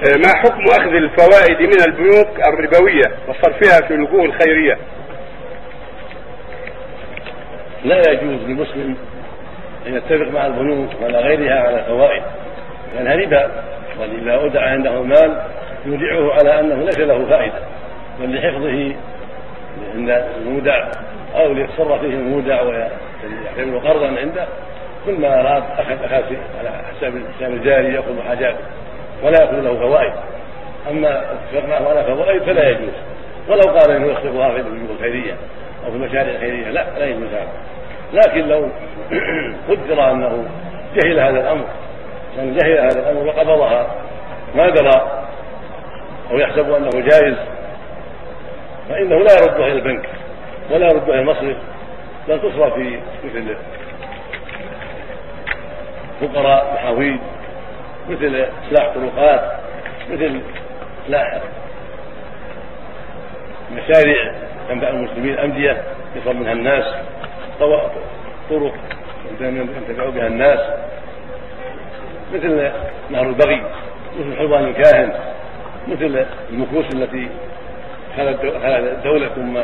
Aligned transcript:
آه، 0.00 0.16
ما 0.16 0.28
حكم 0.36 0.64
أخذ 0.64 0.94
الفوائد 0.94 1.60
من 1.60 1.80
البنوك 1.88 2.40
الربوية 2.48 3.16
وصرفها 3.28 3.88
في 3.88 3.94
الوجوه 3.94 4.24
الخيرية؟ 4.24 4.78
لا 7.84 8.10
يجوز 8.10 8.42
للمسلم 8.46 8.96
أن 9.86 9.94
يتفق 9.94 10.32
مع 10.32 10.46
البنوك 10.46 10.90
ولا 11.02 11.20
غيرها 11.20 11.60
على 11.60 11.84
فوائد 11.88 12.22
لانها 12.94 13.14
ربا 13.14 13.50
بل 14.00 14.22
اذا 14.22 14.34
اودع 14.34 14.70
عنده 14.70 15.00
المال 15.00 15.42
يودعه 15.86 16.32
على 16.32 16.60
أنه 16.60 16.84
ليس 16.84 16.98
له 16.98 17.26
فائدة 17.28 17.60
بل 18.20 18.36
لحفظه 18.36 18.94
عند 19.94 20.24
المودع 20.36 20.88
أو 21.34 21.52
ليتصرف 21.52 22.00
فيه 22.00 22.14
المودع 22.14 22.62
ويعتبره 22.62 23.80
قرضا 23.88 24.06
عنده 24.06 24.46
كل 25.06 25.20
ما 25.20 25.40
أراد 25.40 25.62
أخذ 25.78 26.04
أخذ 26.04 26.36
على 26.58 26.70
حساب 27.38 27.52
الجاري 27.52 27.94
ياخذ 27.94 28.22
حاجاته 28.28 28.58
ولا 29.22 29.42
ياخذ 29.42 29.60
له 29.60 29.78
فوائد. 29.78 30.12
أما 30.90 31.22
معه 31.68 31.88
على 31.88 32.04
فوائد 32.04 32.42
فلا 32.42 32.68
يجوز. 32.68 32.94
ولو 33.48 33.78
قال 33.78 33.90
إنه 33.90 34.06
يصرفها 34.06 34.50
في 34.50 34.60
الأمور 34.60 34.90
الخيرية 34.90 35.36
أو 35.86 35.90
في 35.90 35.96
المشاريع 35.96 36.34
الخيرية 36.34 36.70
لا 36.70 36.98
لا 36.98 37.04
يجوز 37.04 37.28
هذا. 37.28 37.52
لكن 38.12 38.48
لو 38.48 38.68
قدر 39.68 40.10
أنه 40.10 40.44
جهل 40.94 41.20
هذا 41.20 41.40
الأمر 41.40 41.64
من 42.38 42.56
جهل 42.56 42.78
هذا 42.78 43.00
الأمر 43.00 43.26
وقبضها 43.26 43.94
ما 44.54 44.68
درى 44.68 45.24
أو 46.30 46.38
يحسب 46.38 46.70
أنه 46.70 46.90
جائز 46.90 47.36
فإنه 48.88 49.16
لا 49.16 49.32
يردها 49.42 49.66
إلى 49.66 49.72
البنك 49.72 50.08
ولا 50.70 50.86
يردها 50.86 51.14
إلى 51.14 51.20
المصرف 51.20 51.56
بل 52.28 52.40
تصرف 52.40 52.74
في 52.74 53.00
مثل 53.24 53.56
فقراء 56.20 56.74
محاويج 56.74 57.18
مثل 58.08 58.46
اصلاح 58.66 58.94
طرقات 58.94 59.60
مثل 60.10 60.40
اصلاح 61.04 61.40
مشاريع 63.72 64.32
تنفع 64.68 64.88
المسلمين 64.88 65.38
أندية 65.38 65.82
يصل 66.16 66.36
منها 66.36 66.52
الناس 66.52 66.84
طرق 67.60 68.74
ينتفع 69.40 70.08
بها 70.08 70.26
الناس. 70.26 70.60
مثل 72.34 72.70
نهر 73.10 73.28
البغي 73.28 73.62
مثل 74.18 74.38
حلوان 74.38 74.64
الكاهن 74.64 75.12
مثل 75.88 76.26
المكوس 76.50 76.84
التي 76.94 77.28
خلت 78.16 78.44
الدولة 78.64 79.28
ثم 79.28 79.58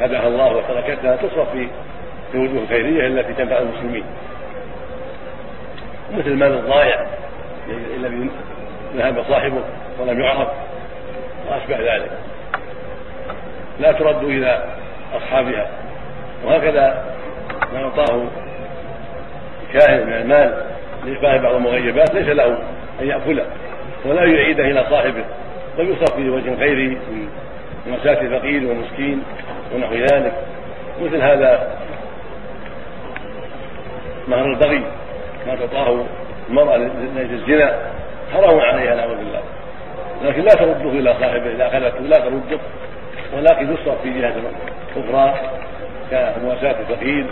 هداها 0.00 0.28
الله 0.28 0.56
وتركتها 0.56 1.16
تصرف 1.16 1.50
في 1.52 1.68
الوجوه 2.34 2.62
الخيرية 2.62 3.06
التي 3.06 3.32
تنفع 3.32 3.58
المسلمين. 3.58 4.04
مثل 6.12 6.28
المال 6.28 6.52
الضائع 6.52 7.06
الذي 7.96 8.30
ذهب 8.96 9.24
صاحبه 9.28 9.60
ولم 10.00 10.20
يعرف 10.20 10.48
وأشبه 11.50 11.94
ذلك. 11.94 12.10
لا 13.80 13.92
ترد 13.92 14.24
إلى 14.24 14.64
أصحابها. 15.16 15.70
وهكذا 16.44 17.04
ما 17.72 17.84
أعطاه 17.84 18.24
كاهن 19.72 20.06
من 20.06 20.12
المال 20.12 20.62
لإخبار 21.04 21.38
بعض 21.38 21.54
المغيبات 21.54 22.14
ليس 22.14 22.28
له 22.28 22.58
أن 23.00 23.06
يأكله 23.06 23.46
ولا 24.04 24.24
يعيده 24.24 24.64
إلى 24.64 24.86
صاحبه 24.90 25.24
بل 25.78 25.88
يصرف 25.88 26.16
في 26.16 26.30
وجه 26.30 26.56
خيري 26.56 26.88
من 27.86 27.92
مساك 27.92 28.18
الفقير 28.22 28.68
والمسكين 28.68 29.22
ونحو 29.74 29.94
ذلك. 29.94 30.32
مثل 31.02 31.22
هذا 31.22 31.78
مهر 34.28 34.44
البغي. 34.46 34.82
ما 35.46 35.56
تعطاه 35.56 36.04
المرأة 36.48 36.76
لأجل 36.76 37.34
الزنا 37.34 37.78
حرام 38.32 38.60
عليها 38.60 38.94
نعوذ 38.94 39.16
بالله. 39.16 39.42
لكن 40.24 40.40
لا 40.40 40.54
ترده 40.54 40.90
إلى 40.90 41.14
صاحبه 41.20 41.50
إذا 41.50 41.66
أخذته 41.66 42.00
لا 42.00 42.18
ترده 42.18 42.60
ولكن 43.36 43.74
يصرف 43.74 44.02
في 44.02 44.20
جهة 44.20 44.34
أخرى 44.96 45.34
كمواساة 46.10 46.76
الفقير 46.80 47.26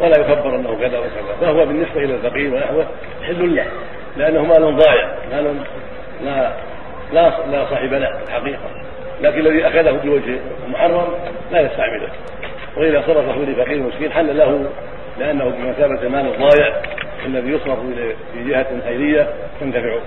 ولا 0.00 0.18
يكبر 0.20 0.56
أنه 0.56 0.78
كذا 0.80 0.98
وكذا. 0.98 1.36
فهو 1.40 1.66
بالنسبة 1.66 2.04
إلى 2.04 2.14
الفقير 2.14 2.54
ونحوه 2.54 2.86
حل 3.22 3.56
له 3.56 3.66
لأنه 4.16 4.42
مال 4.42 4.76
ضائع 4.76 5.14
مال 5.32 5.54
لا 6.24 6.52
لا 7.12 7.46
لا 7.50 7.66
صاحب 7.70 7.92
له 7.92 8.22
الحقيقة 8.22 8.70
لكن 9.20 9.40
الذي 9.40 9.66
أخذه 9.66 10.00
بوجه 10.04 10.38
محرم 10.68 11.08
لا 11.52 11.60
يستعمله. 11.60 12.08
وإذا 12.76 13.02
صرفه 13.06 13.38
لفقير 13.38 13.82
مسكين 13.82 14.12
حل 14.12 14.36
له 14.36 14.66
لأنه 15.18 15.44
بمثابة 15.44 16.08
مال 16.08 16.38
ضائع 16.38 16.82
الذي 17.26 17.50
يصرف 17.50 17.78
في 18.32 18.44
جهة 18.48 18.80
خيرية 18.84 19.34
تنتفع 19.60 19.98